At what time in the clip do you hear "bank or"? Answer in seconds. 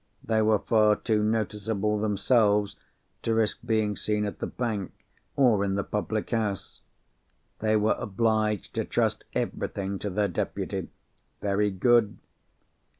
4.47-5.63